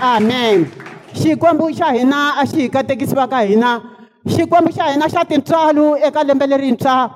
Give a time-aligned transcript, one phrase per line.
[0.00, 0.66] amen
[1.14, 3.80] xikwembu xa hina a xi hi katekisi va ka hina
[4.28, 7.10] xikwembu xa hina xa tintswalo eka lembe lerintshwa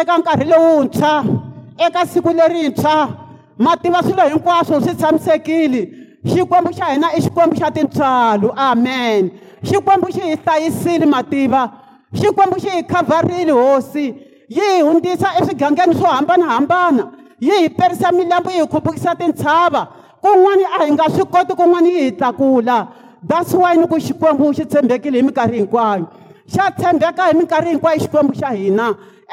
[0.00, 1.24] eka nkarhi lowuntshwa
[1.86, 3.08] eka siku lerintshwa
[3.58, 5.80] mativa swilo hinkwaswo swi tshamisekile
[6.30, 9.30] xikwembu xa hina i xikwembu xa tintswalo amen
[9.68, 11.62] xikwembu xi hi hlayisile mativa
[12.20, 14.04] xikwembu xi hi khavharile hosi
[14.56, 17.04] yi hi hundzisa eswigangeni swo hambanahambana
[17.40, 19.82] yi hi perisa milambu yi hi khupukisa tintshava
[20.22, 22.88] kun'wani a hi nga swi koti kun'wani yi hi tlakula
[23.28, 26.06] that's why ni ku xikwembu xi tshembekile hi minkarhi hinkwayo
[26.54, 28.86] xa tshembeka hi minkarhi hinkwayo xikwembu xa hina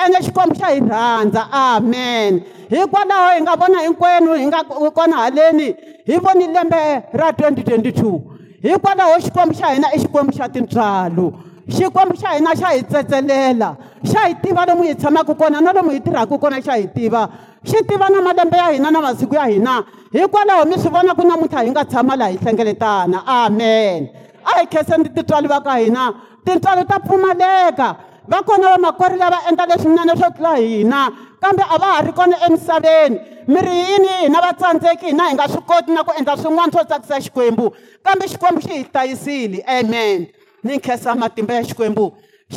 [0.05, 2.31] ene xikwembu xa hi rhandza amen
[2.69, 4.59] hikwalaho hi nga vona hinkwenu hi nga
[4.97, 5.67] kona haleni
[6.07, 6.81] hi voni lembe
[7.19, 8.21] ra 2022
[8.63, 11.27] hikwalaho xikwembu xa hina i xikwembu xa tintswalo
[11.73, 13.75] xikwembu xa hina xa hi tsetselela
[14.05, 17.29] xa hi tiva lomu hi tshamaka kona na lomu hi tirhaka kona xa hi tiva
[17.65, 19.83] xi tiva na malembe ya hina na masiku ya hina
[20.13, 24.09] hikwalaho mi swi vona ku namuntlha hi nga tshama laha hi hlengeletana amen
[24.45, 26.13] a hi khesendi titswali va ka hina
[26.45, 27.95] tintswalo ta pfumaleka
[28.27, 32.37] va kona vamakori lava endla leswinene swo tlula hina kambe a va ha ri kona
[32.45, 36.37] emisaveni mi ri yini hina va tsandzeki hina hi nga swi koti na ku endla
[36.37, 37.73] swin'wana swo tsakisa xikwembu
[38.05, 40.27] kambe xikwembu xi hi hlayisile amen
[40.65, 42.05] ni khensa matimba ya xikwembu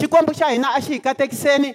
[0.01, 1.71] xikwembu xa hina a xi hi katekiseni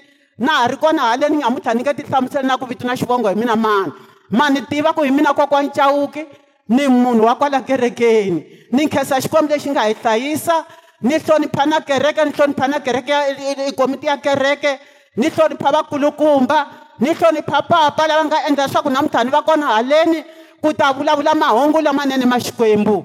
[0.45, 3.35] na ha ri kona hale ni namuntlha ni nge tihlamuseli na ku vitina xivongo hi
[3.41, 3.91] mina mani
[4.37, 6.23] ma ni tiva ku hi mina kokwa ncawuki
[6.75, 8.39] ni munhu wa kwala kerekeni
[8.75, 10.55] ni khensa xikwembu lexi nga hi hlayisa
[11.05, 13.13] ni hlonipha na kereke ni hlonipha na kereke
[13.69, 14.71] i komiti ya kereke
[15.19, 16.59] ni hlonipha vakulukumba
[17.01, 20.19] ni hlonipha papa lava nga endla leswaku namuntlha ni va kona haleni
[20.61, 22.95] ku ta vulavula mahungu lamanene ma xikwembu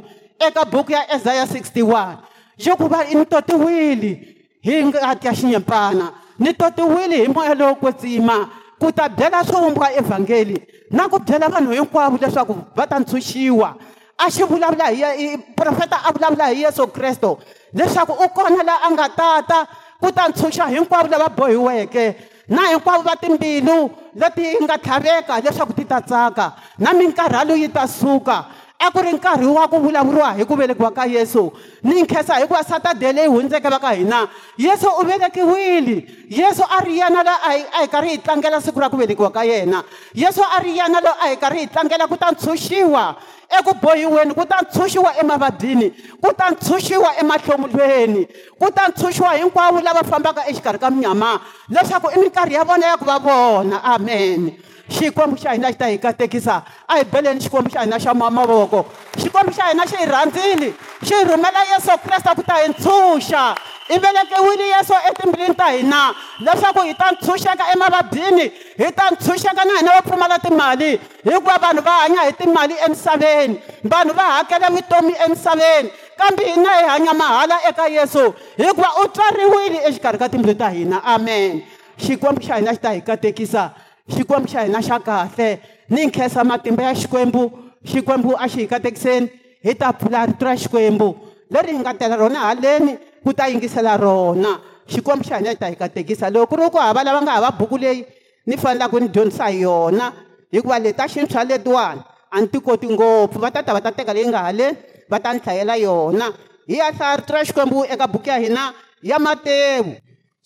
[0.47, 2.17] eka buku ya isaya 61
[2.59, 4.13] xo ku va ni totiwile
[4.61, 9.93] hi ngati ya xinyempana ni totiwile hi moya lowo kwetsima ku ta byela swo wumbuka
[9.95, 10.59] evhangeli
[10.91, 13.75] na ku byela vanhu hinkwavo leswaku va ta ntshuxiwa
[14.19, 17.31] a xi vulavula hi profeta a vulavula hi yesu kreste
[17.75, 19.67] leswaku u kona laha a nga tata
[20.01, 22.17] ku ta ntshuxa hinkwavo lava bohiweke
[22.49, 27.87] na hinkwavo va timbilu leti nga tlhaveka leswaku ti ta tsaka na minkarhalo yi ta
[27.87, 28.45] suka
[28.81, 31.53] a ku ri nkarhi wa ku vulavuriwa hi ku velekiwa ka yesu
[31.83, 36.99] ni nkhesa hikuva satadiya leyi hundzeke va ka hina yesu u velekiwile yesu a ri
[36.99, 39.83] yena loyi a hi karhi hi tlangela siku ra ku velekiwa ka yena
[40.15, 43.17] yesu a ri yena loyi a hi karhi hi tlangela ku ta ntshuxiwa
[43.59, 45.91] eku bohiweni ku ta ntshuxiwa emavabyini
[46.23, 48.29] ku ta ntshuxiwa emahlomulweni
[48.63, 52.97] ku ta ntshuxiwa hinkwavo lava fambaka exikarhi ka minyama leswaku i minkarhi ya vona ya
[52.97, 54.55] ku va vona amen
[54.89, 58.85] xikwembu xa hina xi ta hi katekisa a hi beleni xikwembu xa hina xa mamavoko
[59.23, 60.73] xikwembu xa hina xi hi rhandzile
[61.05, 63.45] xi hi rhumela yesu kreste ku ta hi ntshuxa
[63.91, 69.79] i velekiwile yesu etimbilwini ta hina leswaku hi ta ntshunxeka emavabyini hi ta ntshunxeka na
[69.79, 70.91] hina va pfumala timali
[71.25, 76.87] hikuva vanhu va hanya hi timali emisaveni vanhu va hakela vutomi emisaveni kambe hina hi
[76.89, 81.63] hanya mahala eka yesu hikuva u tswariwile exikarhi ka timbilwi ta hina amen
[81.99, 83.71] xikwembu xa hina xi ta hi katekisa
[84.09, 85.59] xikwembu xa hina xa kahle
[85.91, 87.43] ni nkhensa matimba ya xikwembu
[87.87, 89.27] xikwembu a xi hi katekiseni
[89.63, 91.09] hi ta pfula rito ra xikwembu
[91.53, 94.51] leri hi nga tela rona haleni ku ta yingisela rona
[94.93, 97.51] xikwembu xa hina hi ta hi katekisa loko ku ri ku hava lava nga hava
[97.59, 98.05] buku leyi
[98.47, 100.07] ni fanelaka ku ni dyondzisa hi yona
[100.53, 103.91] hikuva leti ta xintshwa letiwani a ni ti koti ngopfu va ta ta va ta
[103.93, 104.77] teka leyi nga haleni
[105.11, 106.27] va ta ni hlayela yona
[106.69, 109.93] hi ya hlaya rito ra xikwembu eka buku ya hina ya matewu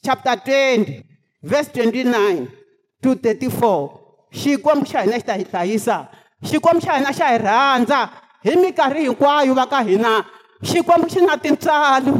[0.03, 1.01] chapter 20
[1.43, 2.62] verse 29
[3.03, 3.99] to 34
[4.33, 5.97] xikwembu xa hina xi ta hi hlayisa
[6.49, 7.99] xikwembu xa hina xa hi rhandza
[8.47, 10.13] hi minkarhi hinkwayo va ka hina
[10.71, 12.15] xikwembu xi na tintswalo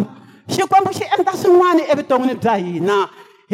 [0.55, 2.99] xikwembu xi endla swin'wana evuton'wini bya hina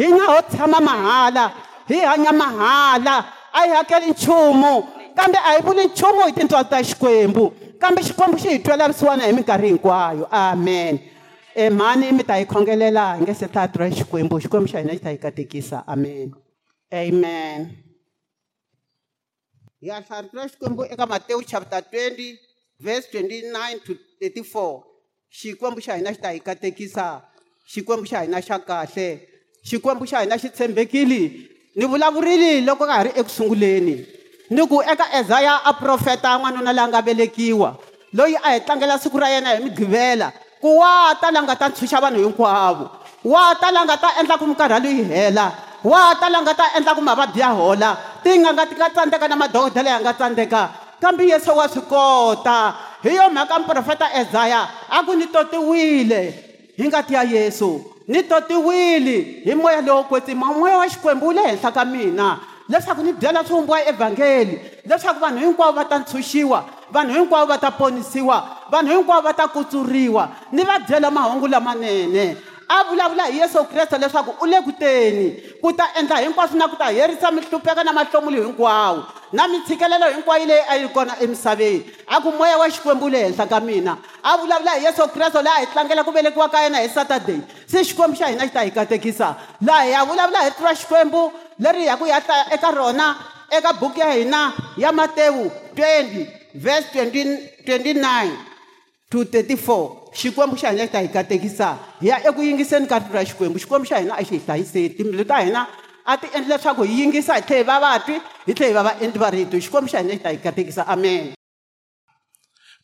[0.01, 1.45] hina ho tshama mahala
[1.91, 3.15] hi hanya mahala
[3.53, 4.73] a hi hakeli nchumu
[5.15, 7.45] kambe a hi vuli nchumu hi tintswalo ta xikwembu
[7.81, 10.99] kambe xikwembu xi hi twela vusiwana hi minkarhi hinkwayo amen
[11.55, 14.99] emhani mi ta hi khongelela hi nge se ta twa xikwembu xikwembu xa hina xi
[15.07, 16.31] ta hi katekisa amen
[16.93, 17.65] amen
[19.81, 22.35] hi ya hlarhula xikwembu eka mateu chapter 20
[22.79, 24.81] vese 29 to 34
[25.39, 27.21] xikwembu xa hina xi ta hi katekisa
[27.73, 29.07] xikwembu xa hina xa kahle
[29.69, 31.21] xikwembu xa hina xi tshembekile
[31.77, 33.95] ni vulavurile loko ka ha ri ekusunguleni
[34.49, 37.69] ni ku eka ezaya a profeta n'wanuna laya nga velekiwa
[38.17, 40.27] loyi a hi tlangela siku ra yena hi migqivela
[40.61, 42.85] ku wa ta la nga ta ntshuxa vanhu hinkwavo
[43.23, 47.01] wa ta la nga ta endla ku minkarhi yaloyi hela wa talanga ta endla ku
[47.01, 47.91] mavabyi ya hola
[48.23, 50.61] tin'anga ti nga tsandzeka na madokodela ya nga tsandzeka
[50.99, 52.73] kambe yesu wa swi kota
[53.03, 56.21] hi yo mhaka muprofeta ezaya a ku ni totiwile
[56.75, 61.47] hi ngati ya yesu ni totiwile hi moya lowo kwetsima moya wa xikwembu wu le
[61.47, 62.37] henhla ka mina
[62.67, 67.71] leswaku ni byela swihumbiwa evhangeli leswaku vanhu hinkwavo va ta ntshunxiwa vanhu hinkwavo va ta
[67.71, 72.35] ponisiwa vanhu hinkwavo va ta kutsuriwa ni va byela mahungu lamanene
[72.69, 75.25] a vulavula hi yesu kreste leswaku u le ku teni
[75.61, 80.45] ku ta endla hinkwaswo na ku ta herisa mihlupeka na mahlomulo hinkwawo na mitshikelelo hinkwayo
[80.45, 84.37] leyi a yi kona emisaveni a ku moya wa xikwembu le henhla ka mina a
[84.37, 88.17] vulavula hi yesu kreste laha hi tlangela ku velekiwa ka yena hi sataday se xikwembu
[88.17, 89.35] xa hina xi ta hi katekisa
[89.65, 92.71] laha hi ya vulavula hi tiva xikwembu leri hi ya ku hi ya hlaya eka
[92.71, 93.15] rona
[93.49, 98.48] eka buku ya hina ya matewu 20 vhesi 29
[99.09, 101.67] to 34 xikwembu xa hina xi ta hi katekisa
[102.01, 104.89] hi ya eku yingiseni ka rito ra xikwembu xikwembu xa hina a xi hi hlayiseli
[104.89, 105.65] timbilu ta hina
[106.05, 108.15] a ti endla leswaku hi yingisa hi tlhela hi va vatwi
[108.45, 111.33] hi tlhela hi va vaendli va rito xikwembu xa hina xi ta hi katekisa amen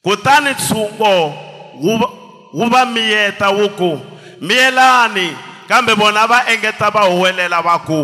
[0.03, 1.13] kutani ntshungo
[2.57, 3.91] wu va miyeta wu ku
[4.41, 5.27] miyelani
[5.69, 8.01] kambe vona va engeta va huwelela va ku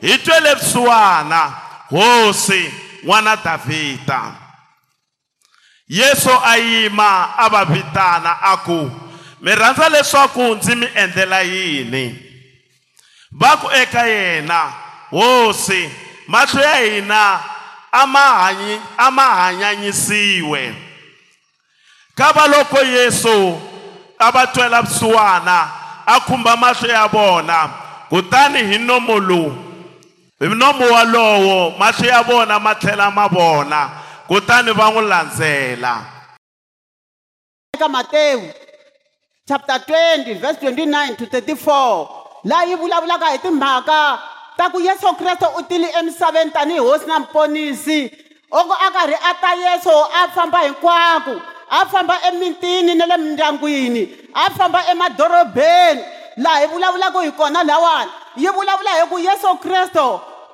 [0.00, 1.40] hi twe lepsiwana
[1.90, 2.62] hosi
[3.04, 4.43] n'wana davhida
[5.88, 8.90] yesu a yima a va vitana a ku
[9.40, 12.16] mi rhandza leswaku ndzi mi endlela yini
[13.32, 14.72] va ku eka yena
[15.10, 15.90] hosi
[16.26, 17.40] mahlo ya hina
[17.92, 20.74] a ma hanyi a ma hanyanyisiwe
[22.16, 23.60] ka va loko yesu
[24.18, 25.58] a va twela vusiwana
[26.06, 27.68] a khumba mahlo ya vona
[28.08, 29.50] kutani hi nomo lowu
[30.40, 35.94] hi nomo walowo mahlo ya vona ma tlhela ma vona kutani va n'wi landzela
[37.74, 38.48] eka matewu
[39.48, 42.06] chapter 20 verse 29 to 34
[42.44, 44.18] laha yi vulavulaka hi timhaka
[44.56, 47.98] ta ku yesu kreste u tile emisaveni tanihi hosi na muponisi
[48.50, 51.34] oko a karhi a ta yesu a famba hinkwako
[51.70, 54.02] a famba emitini na le mindyangwini
[54.34, 56.02] a famba emadorobeni
[56.36, 60.06] laha hi vulavulaka hi kona lawani yi vulavula hi ku yesu kreste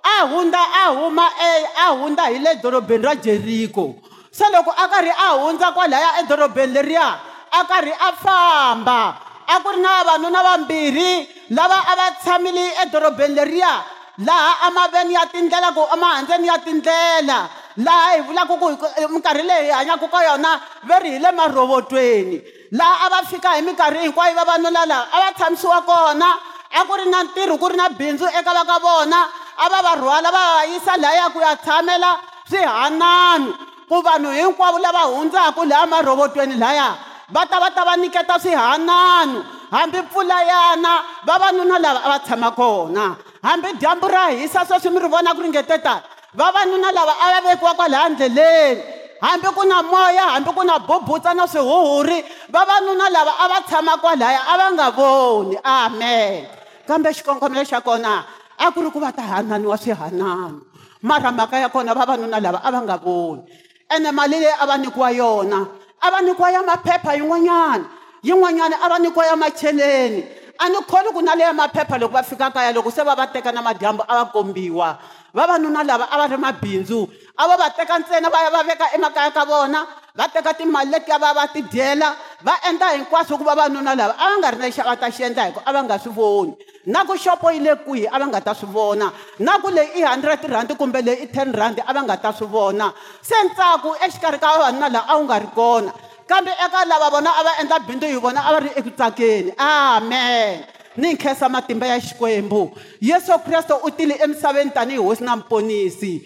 [0.05, 3.94] a hundza a huma e, a hundza hi le dorobeni ra jeriko
[4.31, 7.19] se loko a karhi a hundza kwalaya edorobeni leriya
[7.52, 9.14] a karhi a famba
[9.50, 13.85] a ku ri na vavanuna vambirhi lava a va tshamile edorobeni leriya
[14.26, 18.67] laha amaveni ya tindlela ku amahandzeni ya tindlela laha hi vulaka ku
[19.11, 22.41] minkarhi leyi hi hanyaka ka yona ve ri hi le marhovotweni
[22.73, 26.37] laha a va fika hi minkarhi hinkwayo vavanuna lava a va tshamisiwa kona
[26.70, 29.26] a ku ri na ntirho ku ri na bindzu eka va ka vona
[29.58, 32.20] a va va rhwala va vayisa laya ku ya tshamela
[32.50, 33.55] swihanano
[33.88, 36.94] ku vanhu hinkwavo lava hundzaka laya marhovotweni laya
[37.31, 39.43] va ta va ta va nyiketa swihanano
[39.73, 40.93] hambi mpfula yana
[41.26, 45.43] vavanuna lava a va tshama kona hambi dyambu ra hisa sweswi mi ri vona ku
[45.43, 46.03] ringete tani
[46.35, 48.82] vavanuna lava a va vekiwa kwalaya ndleleni
[49.20, 53.96] hambi ku na moya hambi ku na bubutsa na swihuhuri vavanuna lava a va tshama
[54.03, 56.46] kwalaya a va nga voni amen
[56.87, 58.25] kambe xikongomelo xa kona
[58.61, 60.61] a ku ri ku va ta hananiwa swihanano
[61.09, 63.41] mara mhaka ya kona vavanuna lava a va nga voni
[63.89, 65.59] ene mali leyi a va nyikiwa yona
[66.01, 67.87] a va nyikiwa ya maphepha yin'wanyana
[68.23, 70.23] yin'wanyana a va nyikiwa ya macheleni
[70.61, 73.27] a ni kholi ku na leya maphepha loko va fika kaya loko se va va
[73.27, 74.99] teka na madyambu a va kombiwa
[75.35, 77.01] vavanuna lava a va ri mabindzu
[77.41, 79.87] a va va teka ntsena va ya va veka emakaya ka vona
[80.17, 82.13] va teka timali letiya va ya va ti dyela
[82.45, 85.25] va endla hinkwaswo ku vavanuna lava a va nga ri na xa va ta xi
[85.25, 86.53] endla hikuva a va nga swi voni
[86.87, 90.00] na ku xopo yi le kwihi a va nga ta swi vona na ku leyi
[90.00, 92.88] i hundred rhandi kumbe leyi i ten rhandi a va nga ta swi vona
[93.23, 95.93] se ntsaku exikarhi ka vavanuna laha a wu nga ri kona
[96.27, 99.53] kambe eka lava vona a va endla bindzu hi vona a va ri eku tsakeni
[99.60, 100.65] amen
[100.96, 106.22] ni khesa matimba ya xikwembu yesu kreste u tile emisaveni tanihi hosi na muponisi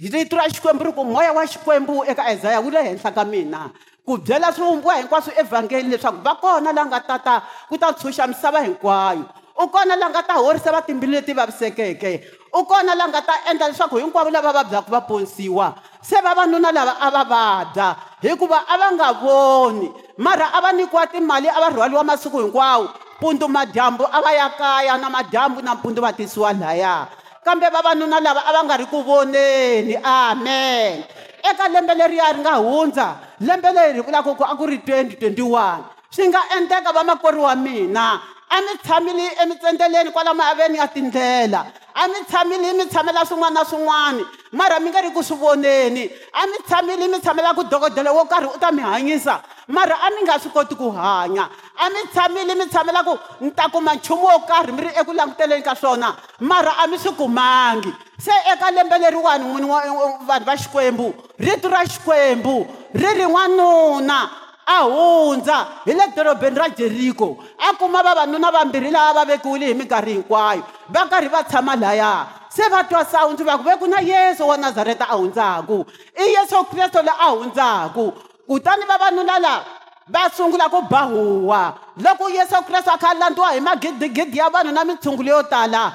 [0.00, 3.70] rito ra xikwembu ri ku moya wa xikwembu eka isaya wu le henhla ka mina
[4.06, 8.64] ku byela swivumbiwa hinkwaswo evhangeli leswaku va kona laa nga tata ku ta tshuxa misava
[8.64, 12.10] hinkwayo u kona la nga ta horisa vatimbilu leti vavisekeke
[12.54, 16.94] u kona la nga ta endla leswaku hinkwavo lava vabyaka va ponisiwa se vavanuna lava
[17.00, 21.68] a va vabya hikuva a va nga voni mara a va nyikiwa timali a va
[21.74, 22.88] rhwaliwa masiku hinkwawo
[23.18, 27.06] mpundu madyambu a va ya kaya na madyambu na mpundu va tisiwa laya
[27.44, 31.02] kambe vavanuna lava a va nga ri ku voneni amen
[31.50, 36.14] eka lembe leriya ri nga hundza lembe leri hi vulaka ku a ku ri 2021
[36.14, 38.06] swi nga endleka vamakori wa mina
[38.50, 43.64] a mi tshamile emitsendzeleni kwala maaveni ya tindlela a mi tshamile mi tshamela swin'wana na
[43.64, 48.12] swin'wana mara mi nga ri ku swi voneni a mi tshamile mi tshamela ku dokodela
[48.12, 51.90] wo karhi u ta mi hanyisa mara a mi nga swi koti ku hanya a
[51.90, 55.62] mi tshamile mi tshamela ku ni ta kuma nchumu wo karhi mi ri eku languteleni
[55.62, 59.80] ka swona mara a mi swi kumangi se eka lembe leriwani n'wini wa
[60.26, 66.68] vanhu va xikwembu rito ra xikwembu ri ri n'wanuna a hundza hi le dorobeni ra
[66.68, 71.76] jeriko a kuma vavanuna vambirhi lava va vekiwile hi minkarhi hinkwayo va karhi va tshama
[71.76, 75.86] laya se va twa sawundzi va ku ve ku na yesu wa nazareta a hundzaku
[76.20, 78.12] i yesu kreste loyi a hundzaku
[78.48, 79.64] kutani vavanuna lava
[80.08, 84.84] va sungula ku bahuwa loko yesu kreste a kha landziwa hi magidigidi ya vanhu na
[84.84, 85.92] mitshungulo yo tala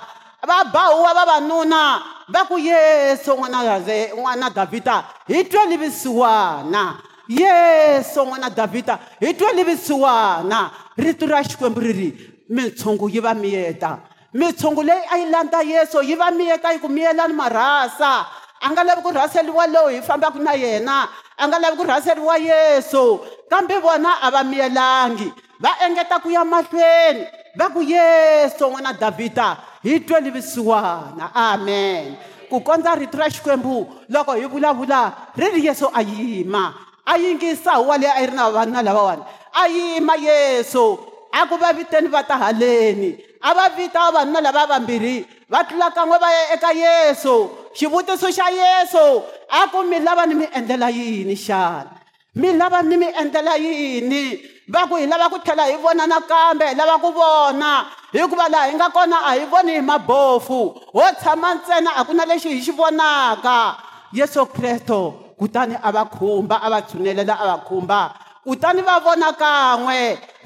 [0.48, 3.80] va bahuwa vavanuna va ku yesu n'wana
[4.18, 12.14] n'wana davhida hi twelivisiwana yesu n'wana davhida hi twa livisiwana rito ra xikwembu riri
[12.50, 14.00] mitshungu yi va miyeta
[14.34, 18.28] mitshungu leyi a yi landza yesu yi va miyeta yi ku miyelani marhasa
[18.62, 22.38] a nga lavi ku rhaseriwa lowu hi fambaka na yena a nga lavi ku rhaseriwa
[22.38, 27.24] yesu kambe vona a va miyelangi va engeta ku ya mahlweni
[27.58, 32.16] va ku yesu n'wana davhida hi twa livisiwana amen
[32.50, 36.74] ku kondza rito ra xikwembu loko hi vulavula ri ri yesu a yima
[37.06, 40.98] ayingisawu wa leyi a yi ri na vavanuna lavawani a yima yesu
[41.32, 45.92] a ku va viteni va ta haleni a va vita vavanuna lava vambirhi va tlula
[45.92, 50.90] kan'we va ya eka yesu xivutiso xa yesu a ku mi lava ni mi endlela
[50.90, 51.92] yini xana
[52.36, 54.40] mi lava ni mi endlela yini
[54.74, 57.72] va ku hi lava ku tlhela hi vona nakambe hi lava ku vona
[58.14, 60.60] hikuva laha hi nga kona a hi voni hi mabofu
[60.96, 63.76] ho tshama ntsena a ku na lexi hi xi vonaka
[64.14, 68.00] yesu kresto kutani a va khumba a va tshunelela a va khumba
[68.46, 70.00] kutani va vona kan'we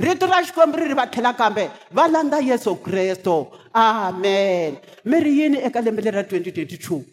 [0.05, 3.35] rito ra xikwembu ri ri va tlhela kambe va landza yesu kresto
[3.73, 4.75] amen
[5.05, 7.03] mi ri yini eka lembe leri ra 2022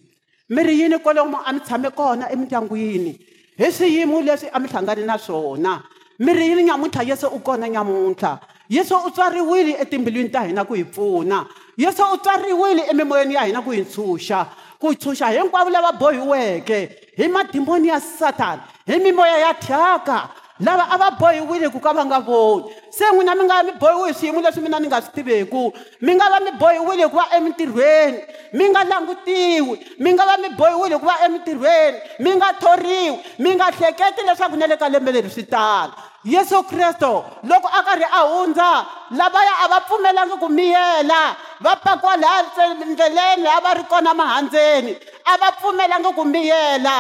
[0.54, 3.12] mi ri yini kwalomu a mi tshame kona emindyangwini
[3.58, 5.82] hi swiyimo leswi a mi hlangane na swona
[6.18, 8.38] mi ri yini nyamuntlha yesu u kona nyamuntlha
[8.70, 13.62] yesu u tswariwile etimbilwini ta hina ku hi pfuna yesu u tswariwile emimoyeni ya hina
[13.62, 14.46] ku hi ntshuxa
[14.80, 20.28] ku hi ntshuxa hinkwavo lava bohiweke hi madimoni ya satana hi mimoya ya thyaka
[20.60, 24.08] lava a va bohiwile ku ka va nga voni se n'wina mi nga mi bohiwe
[24.08, 27.16] hi swiyimo leswi mina ni nga swi tiveku mi nga va mi bohiwile hi ku
[27.16, 28.18] va emintirhweni
[28.52, 33.18] mi nga langutiwi mi nga va mi bohiwile hi ku va emintirhweni mi nga thoriwi
[33.38, 35.90] mi nga hleketi leswaku na le ka lembe leri swi tala
[36.24, 38.70] yesu kresto loko a karhi a hundza
[39.10, 44.96] lavaya a va pfumelangi ku miyela va pakiwa laha ndleleni a va ri kona mahandzeni
[45.26, 46.96] a va pfumelangi ku miyela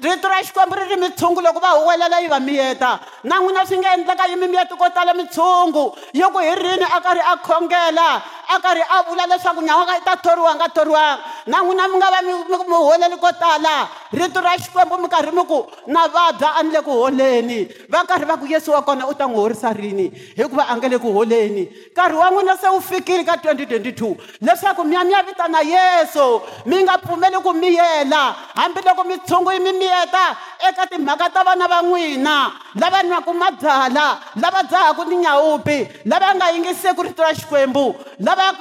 [0.00, 3.78] rito ra xikwembu ri ri mitshungu loko va huwelela yi va miyeta na n'wina swi
[3.78, 7.36] nga endleka yi mimiyeti ko tala mitshungu ntshungu yo ku hi rini a karhi a
[7.42, 12.10] khongela a karhi a vula leswaku nyawaka yi ta thoriwanga thoriwanga na n'wina mi nga
[12.10, 16.62] va mi holeli ko tala rito ra xikwembu mi karhi mi ku na vabya a
[16.62, 19.72] ni le ku holeni va karhi va ku yesu wa kona u ta n'wi horisa
[19.74, 24.16] rini hikuva a nge le ku holeni nkarhi wa n'wina se wu fikile ka 2022
[24.40, 29.18] leswaku mi ya mi ya vitana yesu mi nga pfumeli ku mi yela hambiloko mi
[29.24, 30.36] tshungu yi mi miyeta
[30.68, 36.46] eka timhaka ta vana va n'wina lava nwaku mabyala lava dzahaku ni nyawupi lava nga
[36.52, 38.52] yingisi eh, ku rito ra xikwembu lava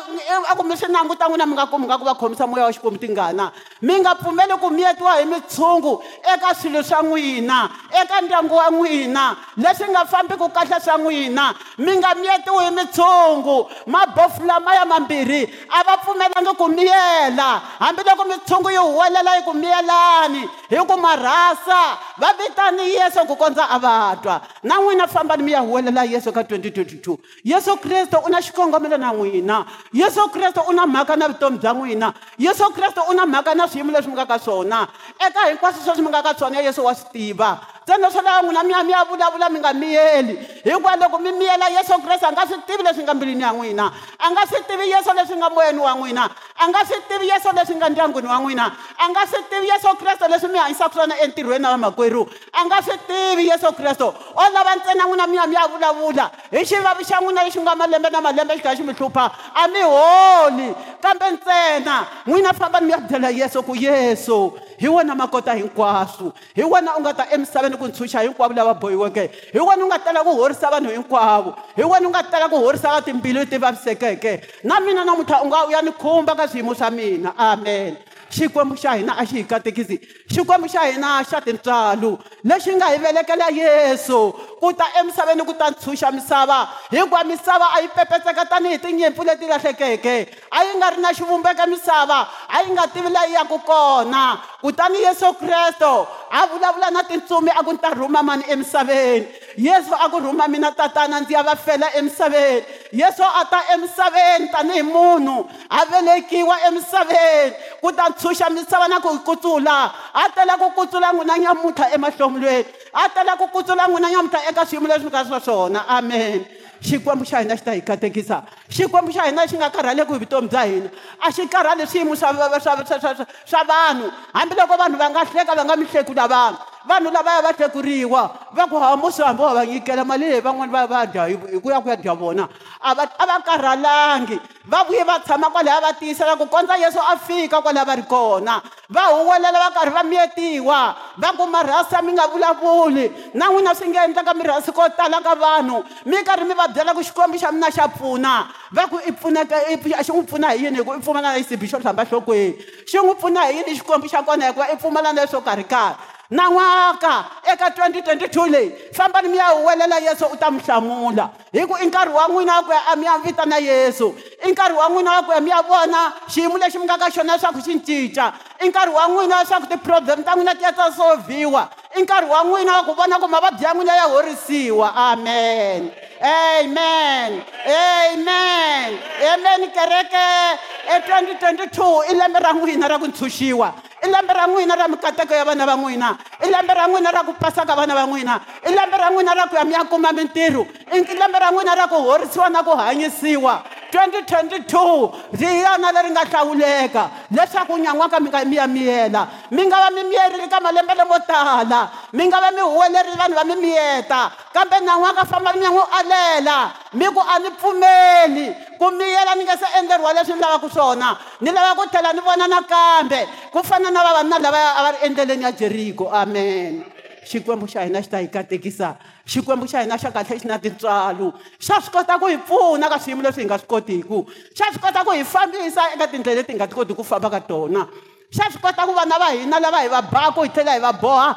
[0.52, 3.52] a kumbe swi languta n'wina mi nga kumbinga ku va khomisa moya wa xikwembu tingana
[3.82, 5.94] mi nga pfumeli ku miyetiwa hi mitshungu
[6.34, 7.70] eka swilo swa n'wina
[8.02, 9.24] eka ndyangu wa n'wina
[9.60, 11.46] leswi nga fambiku kahle swa n'wina
[11.84, 18.24] mi nga miyetiwi hi mitshungu mabofu lama ya mambirhi a va pfumelangi ku miyela hambiloko
[18.32, 21.80] mitshungu yi huwelela yi ku miyelani hi ku marhasa
[22.22, 26.32] va vitani yesu ku kondza a va twa na n'wina fambani mi ya huwelela yesu
[26.32, 31.28] ka 2022 yesu kreste u na xikongomelo na n'wina yesu kreste u na mhaka na
[31.28, 34.88] vutomi bya n'wina yesu kreste u na mhaka na swiyimo leswi mi nga ka swona
[35.28, 38.64] eka hinkwaswo sweswi mi nga ka swona yesu wa swi tiva tsena swa laa n'wina
[38.64, 42.32] mi ya mi ya vulavula mi nga miyeli hikuva loko mi miyela yesu kreste a
[42.32, 43.86] nga swi tivi leswi nga mbilini ya n'wina
[44.20, 46.24] a nga swi tivi yesu leswi nga moyeni wa n'wina
[46.60, 48.66] a nga swi tivi yesu leswi nga ndyangwini wa n'wina
[49.00, 52.82] a nga swi tivi yesu kreste leswi mi hanyisaka swona entirhweni wa makwerhu a nga
[52.82, 57.04] swi tivi yesu kreste o lava ntsena n'wina mi ya mi ya vulavula hi xivavi
[57.06, 60.70] xa n'wina lexi nga malembe na malembe xi kha xi mi hlupha a mi holi
[61.04, 66.34] kambe ntsena n'wina famba ni mi ya byela yesu ku yesu hi wena makota hinkwaswo
[66.56, 69.88] hi wena u nga ta emisaveni ni ku ntshuxa hinkwavo lava bohiweke hi wena u
[69.90, 73.46] nga tala ku horisa vanhu hinkwavo hi wena u nga tala ku horisa va timbilu
[73.50, 77.34] ti vavisekeke na mina namuntlha u nga u ya ni khumba ka swiyimo swa mina
[77.38, 77.98] amen
[78.36, 79.98] xikwembu xa hina a xi hi katekisi
[80.36, 82.12] xikwembu xa hina xa tintswalo
[82.44, 84.20] lexi nga hi velekela yesu
[84.62, 86.60] ku ta emisaveni ku ta ntshuxa misava
[86.92, 90.16] hinkwayo misava a yi pepetseka tanihi tinyimpfu leti lahlekeke
[90.52, 93.38] a yi nga ri na xivumbeko misava a yi nga tivi leyi
[93.70, 94.24] kona
[94.62, 99.94] kutani yesu kresto a vulavula na tintsumi a ku ni ta rhuma mani emisaveni yesu
[99.96, 104.82] a ku rhumba mina tatana ndzi ya va fela emisaveni yesu a ta emisaveni tanihi
[104.82, 111.14] munhu a velekiwa emisaveni ku ta tshuxa misava na ku kutsula a tela ku kutsula
[111.14, 115.86] n'wina nyamutlha emahlomulweni a tela ku kutsula n'wina nyamutlha eka swiyimo leswi mika swa swona
[115.88, 116.46] amen
[116.82, 120.48] xikwembu xa hina xi ta hi katekisa xikwembu xa hina xi nga karhaleki hi vutomi
[120.50, 120.90] bya hina
[121.22, 125.56] a xi karhali swiyimo swa swa swa swa swa vanhu hambiloko vanhu va nga hleka
[125.56, 128.22] va nga mihleku lavanhu vanhu lavaya va tekuriwa
[128.52, 131.24] va ku hamba swihambo va va nyikela mali leyi van'wani va ya va ya dya
[131.28, 132.48] hi ku ya ku ya dya vona
[132.80, 137.00] a va a va karhalangi va vuye va tshama kwalaya va tiyisela ku kondza yesu
[137.00, 141.96] a fika kwalaya va ri kona va huwelela va karhi va miyetiwa va ku marhasi
[141.96, 146.24] a mi nga vulavuli na n'wina swi nga endlaka mirhasi ko tala ka vanhu mi
[146.24, 149.56] karhi mi va byela ku xikwembu xa mina xa pfuna va ku i pfuneke
[149.96, 152.52] a xi n'wi pfuna hi yini hi ku i pfumala na xisibi xo hlamba nhlokweni
[152.92, 156.13] xi n'wi pfuna hi yini xikwembu xa kona hikuva i pfumala na leswo karhi karhi
[156.34, 161.78] nan'waka eka 2022 leyi fambani mi ya huwelela yesu u ta mi hlamula hi ku
[161.82, 164.90] i nkarhi wa n'wina wa ku ya a mi ya vitana yesu i nkarhi wa
[164.90, 167.80] n'wina wa ku ya mi ya vona xiyimo lexi mi nga ka xona leswaku xi
[167.80, 172.30] cinca i nkarhi wa n'wina leswaku ti-problem ta n'wina ti ya ta soviwa i nkarhi
[172.30, 175.92] wa n'wina wa ku vona ku mavabyi ya n'wina ya horisiwa amen
[176.24, 178.90] amen amen
[179.28, 180.56] amen kereke
[180.88, 183.68] e 2022 i lembe ra n'wina ra ku ntshuxiwa
[184.02, 186.16] i lembe ra n'wina ra mikateko ya vana va n'wina
[186.48, 189.34] i lembe ra n'wina ra ku pasa ka vana va n'wina i lembe ra n'wina
[189.36, 190.64] ra ku ya mi ya kuma mintirho
[190.96, 193.60] i lembe ra n'wina ra ku horisiwa na ku hanyisiwa
[193.94, 199.22] 2022 riyana leri nga hlawuleka leswaku nyan'waka mi nga miyamiyela
[199.54, 203.38] mi nga va mi miyerile ka malembe lamo tala mi nga va mi huwelerile vanhu
[203.38, 206.58] va mi miyeta kambe nan'waka famba mi ya n'wi alela
[206.98, 208.46] mi ku a ni pfumeli
[208.82, 212.22] ku miyela ni nga se endleriwa leswi ni lavaka swona ni lava ku tlhela ni
[212.26, 213.20] vona nakambe
[213.54, 216.82] ku fana na vavanuna lavaya a va ri endleleni ya jeriko amen
[217.30, 221.32] xikwembu xa hina xi ta hi katekisa xikwembu xa hina xa kahle xi na tintswalo
[221.60, 224.20] xa swi kota ku hi pfuna ka swiyimo leswi hi nga swi kotiku
[224.52, 227.32] xa swi kota ku hi fambisa eka tindlela leti hi nga ti koti ku famba
[227.32, 227.88] ka tona
[228.36, 230.92] xa swi kota ku vana va hina lava hi va baku hi tlhela hi va
[230.92, 231.30] boha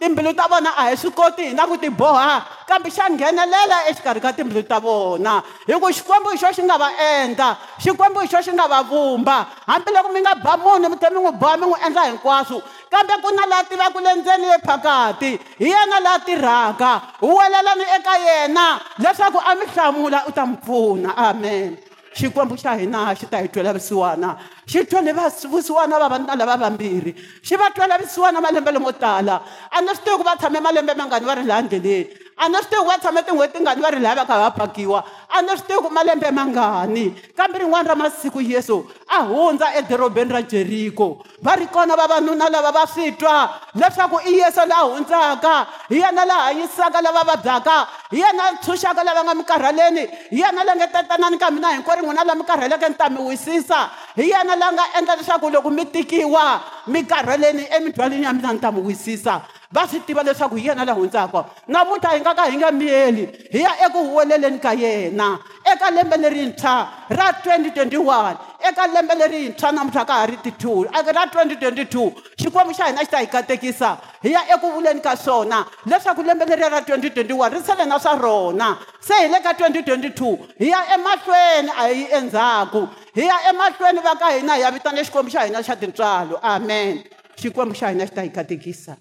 [0.00, 4.20] timbilu ta vona a hi swi koti na ku ti boha kambe xa nghenelela exikarhi
[4.24, 6.88] ka timbilu ta vona hi ku xikwembu hi xo xi nga va
[7.20, 7.48] endla
[7.84, 9.36] xikwembu hi xo xi nga ba vumba
[9.68, 13.14] hambiloko mi nga ba munhu mi tlhe mi n'wi boha mi n'wi endla hinkwaswo kambe
[13.22, 15.30] ku na laha tivaka le ndzeni ephakati
[15.60, 16.90] hi yena laha tirhaka
[17.20, 18.66] huwelelani eka yena
[19.02, 21.70] leswaku a mi hlamula u ta mi pfuna amen
[22.14, 25.12] xikwembu xa hina xi ta hi twela vusiwana xi twele
[25.50, 29.36] vusiwana vavanuna lava vambirhi xi va twela vusiwana malembe lomo tala
[29.70, 32.40] a ni swi tivi ku va tshame malembe mangani va ri laha ndleleni a ni
[32.40, 32.40] swi tivi
[32.80, 35.04] ku va tshame tin'hweti tingani va ri laya va kha va pakiwa
[35.36, 40.32] a ni swi tivi ku malembe mangani kambe rin'wana ra masiku yesu a hundza edorobeni
[40.32, 45.66] ra jeriko va ri kona vavanuna lava va swi twa leswaku i yesu laha hundzaka
[45.88, 50.64] hi yena laha hanyisaka lava vabyaka hi yena tshunxaka lava nga mi karhaleni hi yena
[50.64, 54.30] la nge tatanani ka mina hinkwerhu n'wina la mi karhaleke ni ta mi wisisa hi
[54.30, 58.72] yena la nga endla leswaku loko mi tikiwa mi karhaleni emibyalweni ya mina ni ta
[58.72, 62.56] mi wisisa va swi tiva leswaku hi yena le hundzaka namuntlha hi nga ka hi
[62.58, 65.38] nge miyeli hi ya eku huweleleni ka yena
[65.72, 66.74] eka lembe lerintshwa
[67.08, 68.36] ra 2021
[68.68, 73.18] eka lembe lerintshwa namuntlha ka ha ri ti2 ra 2022 xikwembu xa hina xi ta
[73.20, 73.90] hi katekisa
[74.22, 78.70] hi ya eku vuleni ka swona leswaku lembe leriya ra 2021 ri selena swa rona
[79.00, 82.82] se hi le ka 2022 hi ya emahlweni a hi endzhaku
[83.14, 87.04] hi ya emahlweni va ka hina hi ya vitane xikwembu xa hina xa tintswalo amen
[87.38, 88.96] xikwembu xa hina xi ta hi katekisa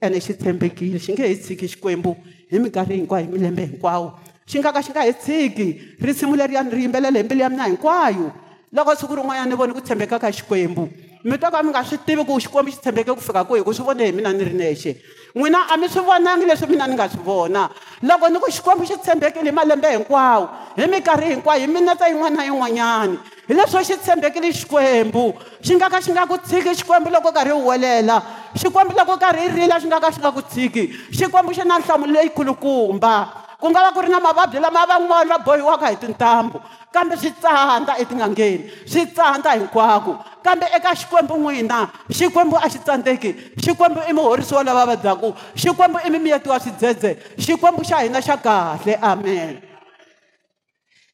[0.00, 2.16] ene xi tshembekile xi nge he tshiki xikwembu
[2.50, 4.12] hi minkarhi hinkwayo hi milembe hinkwawo
[4.46, 7.40] xi nga ka xi nga he tshiki risimu leri ya ni ri yimbelela hi mbilu
[7.40, 8.32] ya mina hinkwayo
[8.72, 10.88] loko siku rin'wanyana ni voni ku tshembeka ka xikwembu
[11.24, 13.72] mi to ka mi nga swi tivi ku xikwembu xi tshembeke ku fika kwihi ku
[13.74, 14.98] swi vone hi mina ni ri nexe
[15.34, 17.70] n'wina a mi swi vonangi leswi mina ni nga swi vona
[18.02, 22.36] loko ni ku xikwembu xi tshembekile hi malembe hinkwawo hi minkarhi hinkwayo hi mineta yin'wana
[22.36, 25.32] na yin'wanyana hi leswo xi tshembekile xikwembu
[25.64, 28.18] xi nga ka xi nga ku tshiki xikwembu loko karhi wu welela
[28.54, 31.78] xikwembu loko karhi i rila xi nga ka xi nga ku tshiki xikwembu xi na
[31.82, 33.14] nhlamulo leyikulukumba
[33.58, 36.62] ku nga va ku ri na mavabyi lama van'wana va bohiwaka hi tintambu
[36.94, 43.30] kambe swi tsandza etin'angeni swi tsandza hinkwako kambe eka xikwembu n'wina xikwembu a xi tsandzeki
[43.64, 48.36] xikwembu i muhorisi wa lava vabyaku xikwembu i mimiyeti wa swidzedze xikwembu xa hina xa
[48.38, 49.58] kahle amen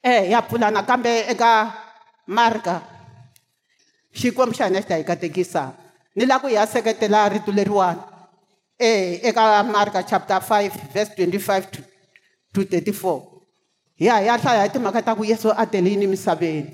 [0.02, 1.72] e ya pfulana kambe eka
[2.28, 2.82] marka
[4.12, 5.79] xikwembu xa hina xi ta hi katekisaka
[6.20, 8.00] ni lava ku hi ya seketela rito leriwani
[8.76, 11.80] e eh, eka marka chapter 5 verse 25 to,
[12.52, 13.24] to 34
[14.06, 16.68] ya hi ya hlaya hi timhaka ta ku yesu a tele yini emisaveni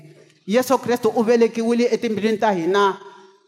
[0.47, 2.97] yesu kreste u velekiwile etimbilwini ta hina um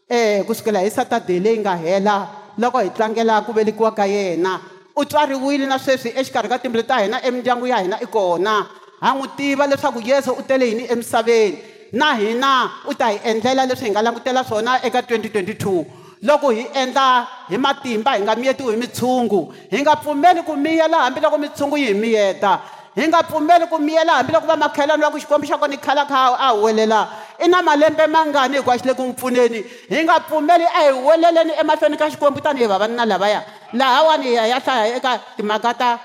[0.08, 2.16] eh, kusukela hi saturday leyi nga hela
[2.58, 4.60] loko hi tlangela ku velekiwa ka yena
[4.96, 8.56] u tswariwile na sweswi exikarhi ka timbili ta hina emindyangu ya hina i kona
[9.00, 11.58] ha n'wi tiva leswaku yesu u tele yini emisaveni
[11.92, 15.84] na hina u ta hi endlela leswi hi nga langutela swona eka 2022
[16.22, 17.06] loko hi endla
[17.50, 21.86] hi matimba hi nga miyetiwi hi mitshungu hi nga pfumeli ku miyela hambiloko mitshungu yi
[21.86, 22.52] hi miyeta
[22.98, 26.04] hi nga pfumeli ku miyela hambiloko va makhelwani va ku xikwembu xa kona hi khala
[26.04, 27.00] kha a huwelela
[27.44, 30.92] i na malembe mangani hikuva xi le ku n'wi pfuneni hi nga pfumeli a hi
[30.92, 35.98] weleleni emahlweni ka xikwembu tanihi vavanuna lavaya lahawani hi ya ya hlaya eka timhaka ta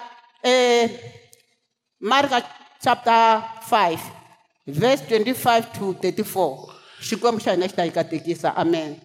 [0.50, 0.90] um
[2.02, 2.42] marika
[2.84, 4.25] chapter 5
[4.68, 8.96] verse 25 to 34 xikwembu xa hina xi ta yi katekisa amen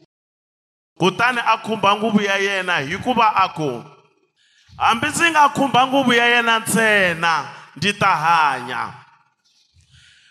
[0.99, 3.85] kutani a khumba nguvu ya yena hikuva a ku
[4.79, 7.35] hambi ndzi nga khumba nguvu ya yena ntsena
[7.77, 8.94] ndzi ta hanya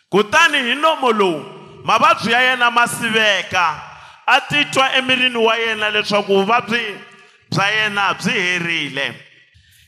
[0.09, 1.43] kutani hi nomo lowu
[1.83, 3.65] mavabyi ya yena ma siveka
[4.27, 6.85] a titwa emirini wa yena leswaku vuvabyi
[7.51, 9.05] bya yena byi herile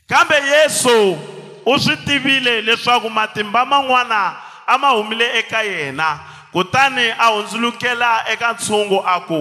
[0.08, 1.18] kambe yesu
[1.66, 6.20] u swi tivile leswaku matimba man'wana a ma humile eka yena
[6.52, 9.40] kutani a hundzulukela eka ntshungu a ku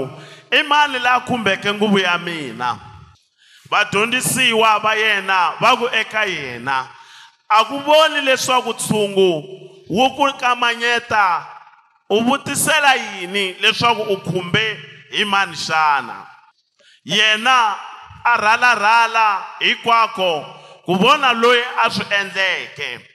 [0.51, 2.77] i mani la khumbeke nguvu ya mina
[3.69, 6.77] vadyondzisiwa va yena va ku eka yena
[7.49, 9.29] a ku voni leswaku ntshungu
[9.89, 11.45] wu ku kamanyeta
[12.09, 14.65] u vutisela yini leswaku u khumbe
[15.11, 16.27] hi mani xana
[17.05, 17.57] yena
[18.23, 19.27] a rhalarhala
[19.59, 20.31] hinkwako
[20.85, 23.10] ku vona loyi a swi endleke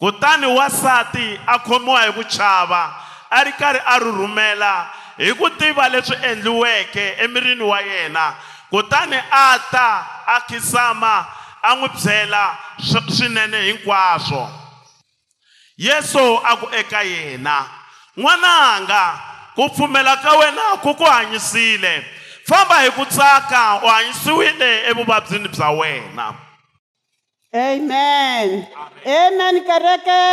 [0.00, 2.82] kutani wansati a khomiwa hi ku chava
[3.30, 8.34] a ri karhi a rhurhumela hi ku tiva leswi endliweke emirini wa yena
[8.70, 9.88] kutani a ta
[10.26, 11.14] a khisama
[11.62, 12.58] a n'wi byela
[13.16, 14.42] swinene hinkwaswo
[15.76, 17.56] yesu a ku eka yena
[18.16, 19.02] n'wananga
[19.56, 21.92] ku pfumela ka wena ku ku hanyisile
[22.48, 26.34] famba hi ku tsaka u hanyisiwile evuvabyini bya wena
[27.48, 28.68] amen
[29.08, 30.24] amen kereke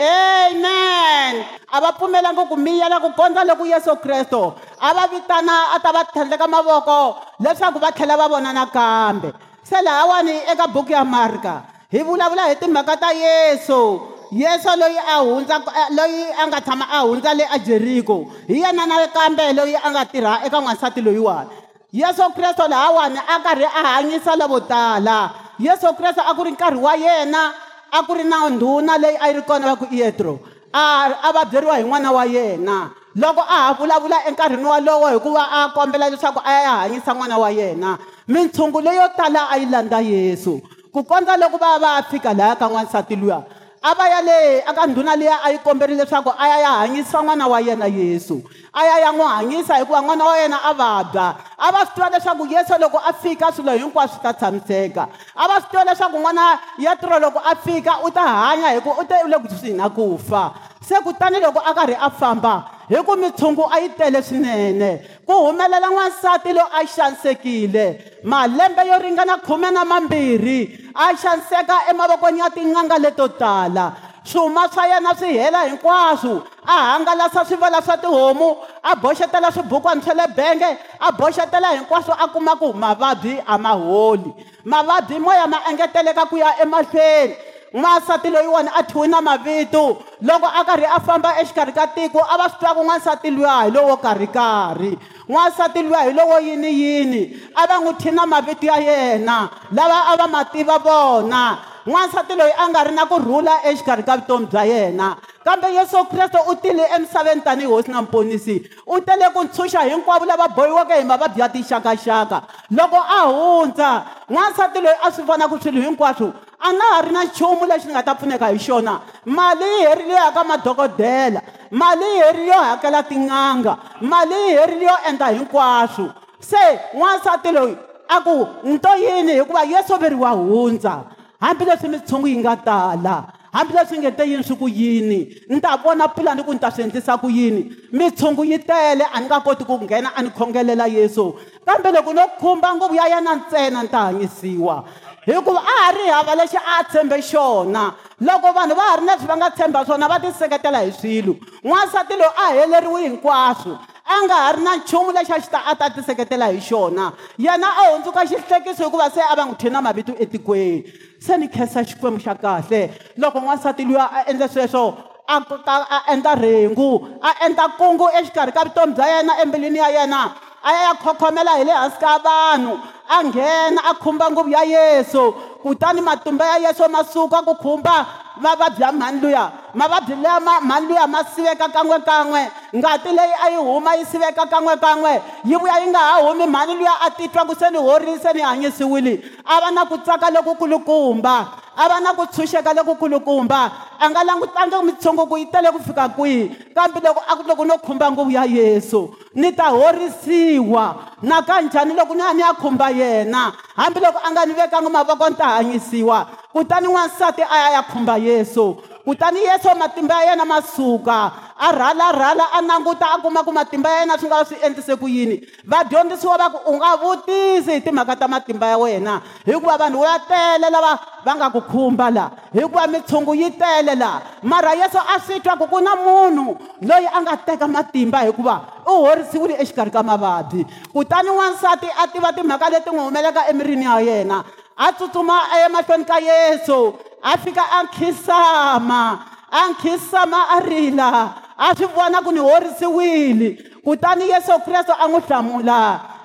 [0.00, 5.76] amen a va pfumelanga ku miyela ku kondza loko yesu kristo a va vitana a
[5.78, 11.04] ta va tlhandleka mavoko leswaku va tlhela va vona nakambe se lahawani eka buku ya
[11.04, 14.00] marika hi vulavula hi timhaka ta yesu
[14.32, 15.60] yesu loyi a hundza
[15.92, 20.40] loyi a nga tshama a hundza le ajeriko hi yena nakambe loyi a nga tirha
[20.48, 21.50] eka n'wansati loyiwani
[21.92, 26.78] yesu kristo lahawani a karhi a hanyisa lavo tala yesu kreste a ku ri nkarhi
[26.78, 27.42] wa yena
[27.90, 30.38] a ku ri na ndhuna leyi a yi ri kona va ku yetro
[30.72, 30.80] a
[31.26, 32.76] a va byeriwa hi n'wana wa yena
[33.18, 37.36] loko a ha vulavula enkarhini wolowo hikuva a kombela leswaku a ya ya hanyisa n'wana
[37.42, 40.62] wa yena mintshungulo yo tala a yi landza yesu
[40.94, 43.42] ku kondza loko va va ya fika laya ka n'wansati luya
[43.90, 47.46] ava ya le aka ndhuna leyi a yi komberile leswaku a ya ya hanyisa n'wana
[47.46, 51.26] wa yena yesu a ya ya n'wi hanyisa hikuva n'wana wa yena a vabya
[51.58, 55.02] a va swi tiva leswaku yesu loko a fika swilo hinkwaswo swi ta tshamiseka
[55.34, 56.44] a va swi tiva leswaku n'wana
[56.78, 60.18] yetro loko a fika u ta hanya hikuva u te u le kuswihi na ku
[60.18, 62.54] fa se kutani loko a karhi a famba
[62.88, 64.90] hi ku mitshungu a yi tele swinene
[65.28, 67.84] ku humelela n'wansati loyi a xanisekile
[68.24, 73.84] malembe yo ringana khume na mambirhi a xaniseka emavokweni ya tin'anga leto tala
[74.24, 80.14] swuma swa yena swi hela hinkwaswo a hangalasa swivala swa tihomu a boxetela swibukwana swa
[80.14, 80.70] le benge
[81.00, 84.32] a boxetela hinkwaswo a kuma ku mavabyi a ma holi
[84.64, 87.36] mavabyi moya ma engeteleka ku ya emahlweni
[87.72, 92.36] n'wansati loyiwani a thyiwe na mavito loko a karhi a famba exikarhi ka tiko a
[92.38, 94.96] va swi twa ku n'wansati luya hi lowo karhikarhi
[95.28, 97.22] n'wansati luya hi lowo yini yini
[97.56, 102.36] a va n'wi thyi na mavito ya yena lava a va ma tiva vona n'wansati
[102.36, 106.54] loyi a nga ri na kurhula exikarhi ka vutomi bya yena kambe yesu kreste u
[106.56, 111.40] tile emisaveni tanihi hosi na mponisi u tele ku ntshuxa hinkwavo lava bohiweke hi mavabyi
[111.40, 116.84] ya tixakaxaka loko a hundza n'wansati loyi a swi vona ku swilo hinkwaswo a na
[116.94, 120.16] ha ri na nchumu lexi ni nga ta pfuneka hi xona mali yi herile yo
[120.18, 121.40] ya ka madokodela
[121.70, 126.08] mali yi herile yo hakela tin'anga mali yi herile yo endla hinkwaswo
[126.40, 126.58] se
[126.96, 127.76] n'wansati loyi
[128.08, 131.00] a ku nto yini hikuva yeso veriwa hundza
[131.40, 136.08] hambileswi mitshungu yi nga tala hambileswi nge te yini swi ku yini ni ta vona
[136.08, 139.64] pulani ku ni ta swi endlisa ku yini mitshungu yi tele a ni nga koti
[139.64, 143.88] ku nghena a ni khongelela yesu kambe loko no khumba nguvu ya yena ntsena ni
[143.88, 144.84] ta hanyisiwa
[145.32, 149.26] hikuva a ha ri hava lexi a tshembe xona loko vanhu va ha ri leswi
[149.28, 153.72] va nga tshemba swona va tiseketela hi swilo n'wansati loyi a heleriwi hinkwaswo
[154.08, 157.12] a nga ha ri na nchumu lexi a xi ta a ta tiseketela hi xona
[157.38, 160.84] yena a hundzuka xihlekiso hikuva se a va n'wi thina mavito etikweni
[161.20, 162.80] se ni khesa xikwembu xa kahle
[163.16, 164.96] loko n'wansati loyi a endle sweswo
[165.28, 165.36] a
[165.78, 170.72] a endla rhengu a endla kungu exikarhi ka vutomi bya yena embilwini ya yena a
[170.72, 175.32] ya ya khokhomela hi le hansi ka vanhu a nghena a khumba nguvu ya yesu
[175.62, 177.96] kutani matumba ya yesu ma suka ku khumba
[178.40, 182.42] mavabyi ya mhani luya mavabyi leya ma mhani luya ma siveka kan'wekan'we
[182.76, 185.12] ngati leyi a yi huma yi siveka kan'wekan'we
[185.44, 188.32] yi vuya yi nga ha humi mhani luya a titwa ku se ni horile se
[188.32, 191.36] ni hanyisiwile a va na ku tsaka loku kulukumba
[191.76, 193.70] a va na ku tshunxeka loku kulukumba
[194.00, 198.10] a nga langutangi mitshunguku yi tele ku fika kwihi kambe loko a loko no khumba
[198.10, 204.18] nguvu ya yesu ni ta horisiwa nakanjhani loko ni ya ni ya khumba yena hambiloko
[204.24, 208.76] a nga ni vekanga mavoko ni ta hanyisiwa kutani n'wansati a ya ya khumba yesu
[209.04, 213.88] kutani yesu matimba ya yena ma suka a rhalarhala a languta a kuma ku matimba
[213.90, 217.72] ya yena swi nga swi endlise ku yini va dyondzisiwa va ku u nga vutisi
[217.72, 220.92] hi timhaka ta matimba ya wena hikuva vanhu va tele lava
[221.24, 225.56] va nga ku khumba laha hikuva mitshungu yi tele laha mara yesu a swi twa
[225.60, 226.56] ku ku na munhu
[226.88, 228.54] loyi a nga teka matimba hikuva
[228.86, 233.96] u horisiwile exikarhi ka mavabyi kutani n'wansati a tiva timhaka leti n'wi humelaka emirini ya
[234.06, 234.38] yena
[234.78, 239.02] atsutsuma emahlweni ka yesu a fika a nkhisama
[239.50, 241.10] a nkhisama a rila
[241.58, 243.48] a swi vona ku ni horisiwile
[243.84, 245.80] kutani yesu kreste a n'wi hlamula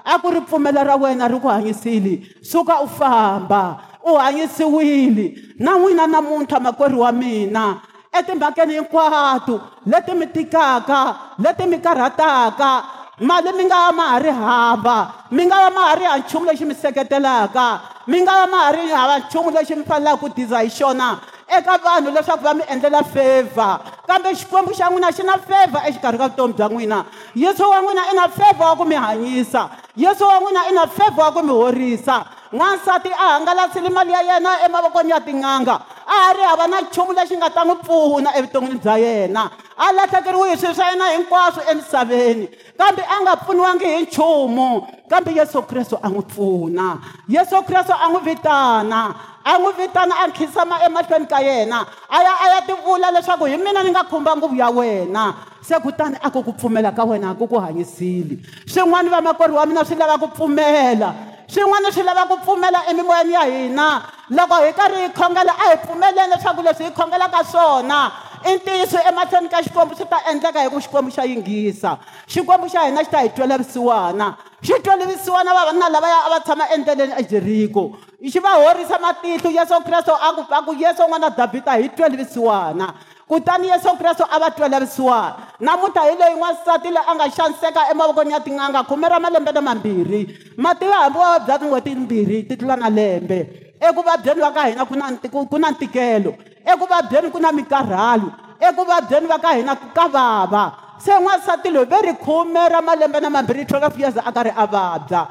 [0.05, 5.71] a ku ri pfumela ra wena ri ku hanyisile suka u famba u hanyisiwile na
[5.73, 7.81] n'wina namuntlha makwerhu wa mina
[8.19, 12.83] etimhakeni hinkwato leti mi tikaka leti mi karhataka
[13.21, 14.99] mali mi nga va ma ha ri hava
[15.31, 18.57] mi nga va ma ha ri ha nchumu lexi mi seketelaka mi nga va ma
[18.63, 21.19] ha ri hava nchumu lexi mi fanelaka ku diza hi xona
[21.57, 23.69] eka vanhu leswaku va mi endlela favha
[24.07, 28.03] kambe xikwembu xa n'wina xi na favha exikarhi ka vutomi bya n'wina yesu wa n'wina
[28.11, 31.41] i na favha wa ku mi hanyisa yesu wa n'wina i na favha wa ku
[31.45, 35.75] mi horisa n'wansati a hangalasile mali ya yena emavokweni ya tin'anga
[36.07, 39.91] a ha ri hava na nchumu lexi nga ta n'wi pfuna evuton'wini bya yena a
[39.91, 45.97] lahlekeriwihi swilo swa yena hinkwaswo emisaveni kambe a nga pfuniwangi hi nchumu kambe yesu kreste
[46.03, 46.97] a n'wi pfuna
[47.29, 52.33] yesu kreste a n'wi vitana a n'wi vitana a khisama emahlweni ka yena a ya
[52.43, 56.29] a ya tivula leswaku hi mina ni nga khumba nguvu ya wena se kutani a
[56.29, 58.37] ku ku pfumela ka wena a ku ku hanyisile
[58.67, 63.43] swin'wana vamakwerhu wa mina swi lava ku pfumela swin'wana swi lava ku pfumela emimoyeni ya
[63.45, 67.99] hina loko hi karhi hi khongela a hi pfumeleni leswaku leswi hi khongelaka swona
[68.45, 72.85] i ntiyiso emahlweni ka xikwembu swi ta endleka hi ku xikwembu xa yinghisa xikwembu xa
[72.87, 74.27] hina xi ta hi twelevisiwana
[74.63, 77.91] xi twelevisiwana vavanuna lavaya a va tshama endleleni ejeriko
[78.31, 82.93] xi va horisa matihlo yesu kreste a ku a ku yesu n'wana davhida hi twelevisiwana
[83.33, 88.31] kutani yesu kreste a va twelevisiwana namuntlha hi leyi n'wansati leyi a nga xaniseka emavokweni
[88.33, 90.21] ya tin'anga khume ra malembe na mambirhi
[90.57, 93.39] mativa hambi wa vabya tin'hweti mbirhi ti tlula na lembe
[93.87, 95.05] ekuvabyeni va ka hina ku na
[95.49, 96.31] ku na ntikelo
[96.73, 98.29] ekuvabyeni ku na mikarhalo
[98.69, 100.63] ekuvabyeni va ka hina ka vava
[101.03, 104.65] se n'wansati loyi ve ri khume ra malembe na mambirhi twelve years a karhi a
[104.67, 105.21] vabya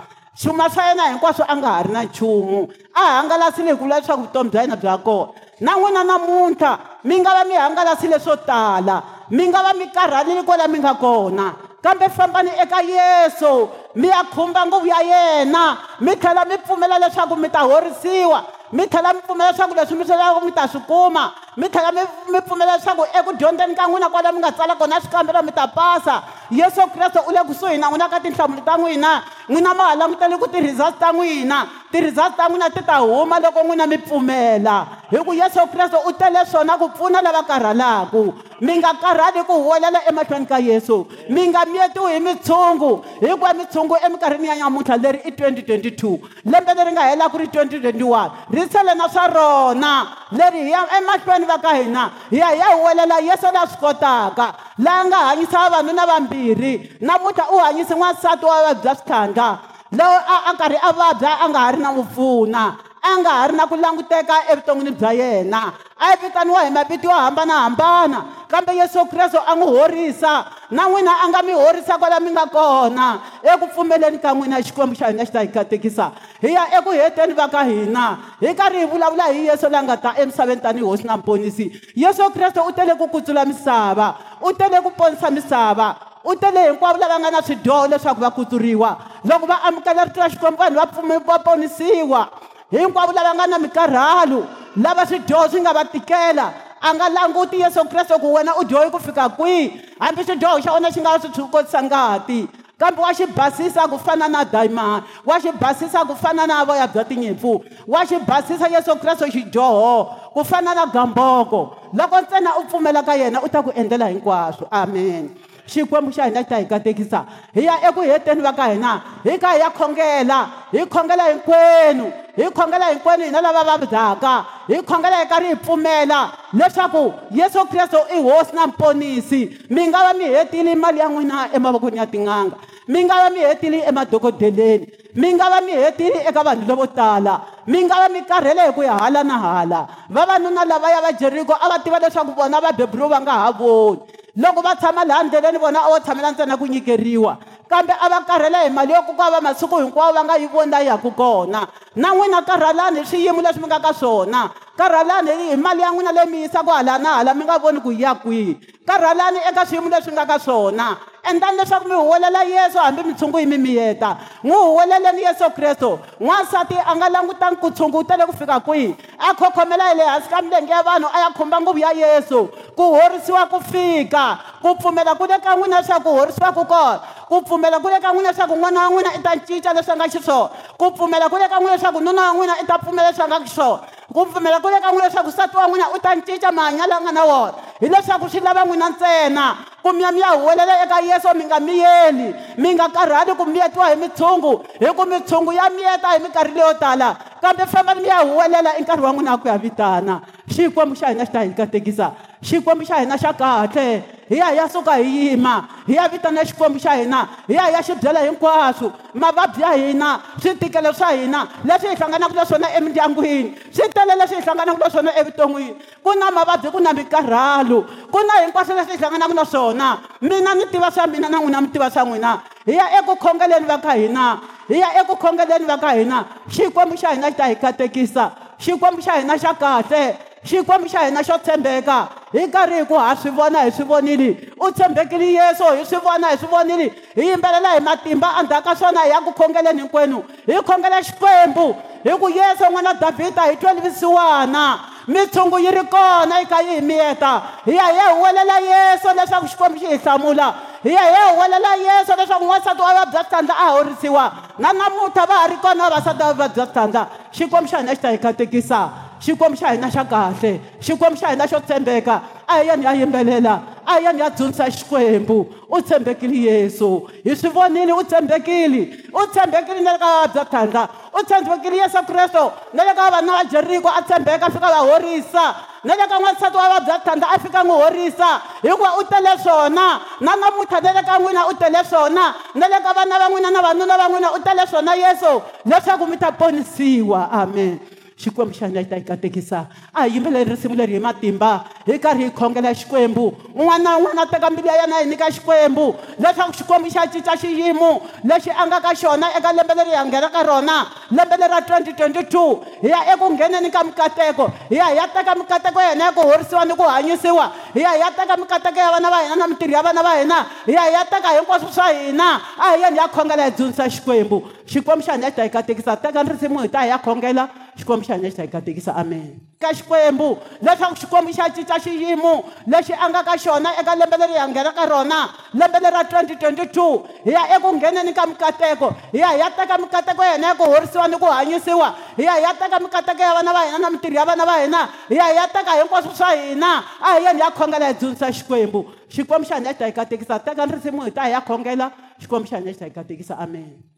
[0.41, 2.67] xuma swa yena hinkwaswo a nga ha ri na nchumu
[2.99, 5.31] a hangalasile hi ku vula leswaku vutomi bya yena bya kona
[5.63, 6.73] na n'wina namuntlha
[7.07, 8.97] mi nga va mi hangalasile swo tala
[9.31, 11.45] mi nga va mi karhalile kwala mi nga kona
[11.83, 13.55] kambe fambani eka yesu
[13.95, 15.65] mi ya khumba nguvu ya yena
[16.01, 18.39] mi tlhela mi pfumela leswaku mi ta horisiwa
[18.73, 22.01] mi tlhela mi pfumela leswaku leswi mi swilaka mi ta swi kuma mi tlhela mi
[22.33, 25.67] mi pfumela leswaku eku dyondzeni ka n'wina kwalaho mi nga tsala kona swikambelo mi ta
[25.69, 29.95] pasa yesu kreste u le kusuhi na n'wina ka tinhlamulo ta n'wina n'wina ma ha
[29.95, 34.87] languteli ku ti-result ta n'wina ti-result ta n'wina ti ta huma loko n'wina mi pfumela
[35.11, 38.25] hi ku yesu kreste u tele swona ku pfuna lava karhalaka
[38.63, 43.97] mi nga karhali ku huwelela emahlweni ka yesu mi nga miyetiwi hi mitshungu hinkwa mitshungu
[44.07, 48.31] emikarhini ya nyamuntlha leri i 2022 lembe leri nga helaku ri 2021
[48.63, 49.93] hi tshelena swa rona
[50.33, 53.67] leri hi ya emahlweni va ka hina hi ya hi ya huwelela yesu leyi a
[53.67, 59.59] swi kotaka laya nga hanyisa vavanu na vambirhi namuntlha u hanyisi n'wansati wa vabya swithandla
[59.99, 62.63] lowu a a karhi a vabya a nga ha ri na n'wi pfuna
[63.03, 67.09] a nga ha ri na ku languteka evuton'wini bya yena a yi vitaniwa hi mavito
[67.11, 70.33] yo hambanahambana kambe yesu kreste a n'wi horisa
[70.71, 74.95] na n'wina a nga mi horisa kwala mi nga kona eku pfumeleni ka n'wina xikwembu
[74.95, 78.05] xa hina xi ta hi katekisa hi ya eku heteni va ka hina
[78.41, 82.31] hi karhi hi vulavula hi yesu la nga ta emisaveni tanihi hosi na mponisi yesu
[82.31, 87.19] kreste u tele ku kutsula misava u tele ku ponisa misava u tele hinkwavo lava
[87.19, 88.91] nga na swidyoho leswaku va kutsuriwa
[89.27, 92.23] loko va amukela rito ra xikwembu vanhu va va ponisiwa
[92.73, 94.47] hinkwavo lava nga na mikarhalo
[94.85, 96.47] lava swidyoho swi nga va tikela
[96.81, 100.73] a nga languti yesu kreste ku wena u dyohi ku fika kwihi hambi swidyoho xa
[100.73, 102.39] wena xi nga swi tshukotisa ngati
[102.81, 106.87] kambe wa xi basisa ku fana na daimani wa xi basisa ku fana na voya
[106.89, 107.53] bya tinyimpfu
[107.93, 109.97] wa xi basisa yesu kreste xidyoho
[110.35, 114.67] ku fana na gamboko loko ntsena u pfumela ka yena u ta ku endlela hinkwaswo
[114.71, 115.29] amen
[115.67, 118.93] xikwembu xa hina ta hi katekisa hi ya eku heteni va ka hina
[119.25, 120.39] hi ka hi ya khongela
[120.73, 124.35] hi khongela hinkwenu hi khongela hinkwenu hina lava vabyaka
[124.69, 126.19] hi khongela hi karhi hi pfumela
[126.53, 131.49] leswaku yesu kreste i hosi na mponisi mi nga va mi hetile mali ya n'wina
[131.57, 132.57] emavokweni ya tin'anga
[132.89, 137.35] mi nga va mi hetile emadokodeleni mi nga va mi hetile eka vanhu lavo tala
[137.67, 141.55] mi nga va mi karhele hi ku ya hala na hala vavanuna lavaya va jeriko
[141.55, 143.99] a va tiva leswaku vona va bebulo va nga ha voni
[144.37, 147.37] loko va tshama laha ndleleni vona a wo tshamela ntsena ku nyikeriwa
[147.69, 150.47] kambe a va karhela hi mali yo ku ku va masiku hinkwawo va nga yi
[150.47, 151.67] vona yi yaku kona
[151.97, 156.13] na n'wina karhalani hi swiyimo leswi mi nga ka swona karhalani hi mali ya n'wina
[156.13, 159.67] leyi mi yisaku hala na hala mi nga voni ku yi ya kwihi karhalani eka
[159.67, 160.97] swiyimo leswi nga ka swona
[161.31, 165.87] endlani leswaku mi huwelela yesu hambi mi tshunguli mi miyeta n'wi huweleleni yesu kreste
[166.21, 170.43] n'wansati a nga langutangi ku tshungutele ku fika kwihi a khokhomela hi le hansi ka
[170.43, 175.15] milenge ya vanhu a ya khumba nguvu ya yesu ku horisiwa ku fika ku pfumela
[175.15, 178.31] ku le ka n'wina leswaku ku horisiwa ku kona ku pfumela ku le ka n'wina
[178.31, 181.49] leswaku n'wana wa n'wina i ta cinca leswi a nga xiswona ku pfumela ku le
[181.49, 184.61] ka n'wina leswaku nuna wa n'wina i ta pfumela leswi a nga xiswona ku pfumela
[184.61, 187.57] ku veka n'wina leswaku nsati wa n'wina u ta ncica mahanyalo a nga na wona
[187.81, 189.45] hileswaku swi lava n'wina ntsena
[189.81, 192.29] ku miya mi ya huwelela eka yesu mi nga miyeli
[192.61, 196.75] mi nga karhali ku miyetiwa hi mitshungu hi ku mitshungu ya miyeta hi mikarhi leyo
[196.77, 200.21] tala kambe famba mi ya huwelela i e nkarhi wa n'wina a ku ya vitana
[200.55, 202.07] xikwembu xa hina xi ta hi katekisa
[202.45, 203.89] xikwembu xa hina xa kahle
[204.33, 207.63] hi ya hi ya suka hi yima hi ya vitana xikwembu xa hina hi ya
[207.69, 212.73] hi ya xi byela hinkwaswo mavabyi ya hina switikelo swa hina leswi hi hlanganaka leswona
[212.75, 218.19] emindyangwini swi tele leswi hi hlanganaka leswona evuton'wini ku na mavabyi ku na mikarhalo ku
[218.27, 219.89] na hinkwaswo leswi hi hlanganaka na swona
[220.21, 222.33] mina ni tiva swa mina na n'wina mi tiva swa n'wina
[222.65, 226.97] hi ya eku khongeleni va ka hina hi ya eku khongeleni va ka hina xikwembu
[226.97, 228.33] xa hina xi ta hi katekisa
[228.65, 233.09] xikwembu xa hina xa kahle xikwembu xa hina xo tshembeka hi nkarhi hi ku ha
[233.23, 234.27] swi vona hi swi vonile
[234.61, 238.75] u tshembekile yeso hi swi vona hi swi vonile hi yimbelela hi matimba endzhaku ka
[238.77, 241.67] swona hi ya ku khongeleni hinkwenu hi khongela xikwembu
[242.05, 244.65] hi ku yesu n'wana davhida hi twelve siwana
[245.09, 248.59] mitshungu yi ri kona yi kha yi hi miyeta hi ya hi ya hi welela
[248.71, 250.49] yesu leswaku xikwembu xi hi hlamula
[250.83, 254.25] hi ya hi ya hi welela yesu leswaku n'wansati wa vabya switandza a horisiwa
[254.59, 258.11] na namuntlha va ha ri kona vavasati va vabya switandza xikwembu xa hina xi ta
[258.11, 258.81] hi katekisa
[259.23, 263.55] xikwembu xa hina xa kahle xikwembu xa hina xo tshembeka a hi yeni ya yimbelela
[263.87, 265.37] a hi yeni ya dzunisa xikwembu
[265.71, 268.83] u tshembekile yesu hi swi vonile u tshembekile
[269.15, 272.43] u tshembekile na le ka vava bya thandla u tshembekile yesu kreste
[272.75, 275.47] na le ka vavana va jeriko a tshembeka a fika va horisa
[275.85, 278.29] na le ka n'wansati wa vabya thandla a fika n'wi horisa
[278.63, 279.87] hikuva u tele swona
[280.21, 283.51] na namuntlha na le ka n'wina u tele swona na le ka vana va n'wina
[283.55, 287.81] na vanuna va n'wina u tele swona yesu leswaku mi ta ponisiwa amen
[288.23, 289.61] xikwembu xa ndla xi ta yi katekisa
[289.95, 294.23] a hi yimbeleri risimu leri hi matimba hi karhi hi khongela xikwembu un'wana na un'wana
[294.23, 298.67] a teka mbilu ya yena yi nyika xikwembu leswaku xikwembu xa cinca xiyimo lexi a
[298.67, 300.77] nga ka xona eka lembe leri hi ya nghena ka rona
[301.11, 305.35] lembe leri ra 2022 hi ya eku ngheneni ka mikateko hi ya hi ya teka
[305.35, 308.79] mikateko ya hina ya ku horisiwa ni ku hanyisiwa hi ya hi ya teka mikateko
[308.79, 311.29] ya vana va hina na mitirho ya vana va hina hi ya hi ya teka
[311.39, 315.27] hinkwaswo swa hina a hi yeni hi ya khongela hi dzunisa xikwembu xikwembu xa hina
[315.27, 318.29] a xi ta yi katekisa teka risimu hi ta hi ya khongela xikwembu xa hina
[318.31, 319.27] xi ta hi katekisa amen
[319.63, 324.35] ka xikwembu leswaku xikwembu xa cinca xiyimo lexi a nga ka xona eka lembe leri
[324.37, 325.21] ya nghena ka rona
[325.53, 329.79] lembe leri ra 2022 hi ya eku ngheneni ka mikateko hi ya hi ya teka
[329.79, 333.23] mikateko ya hina ya ku horisiwa ni ku hanyisiwa hi ya hi ya teka mikateko
[333.23, 335.73] ya vana va hina na mitirho ya vana va hina hi ya hi ya teka
[335.81, 339.73] hinkwaswo swa hina a hi yeni hi ya khongela hi dzunisa xikwembu xikwembu xa hina
[339.73, 342.79] xi ta hi katekisa teka nrisimu hi ta hi ya khongela xikwembu xa hina xi
[342.85, 343.92] ta hi katekisa amen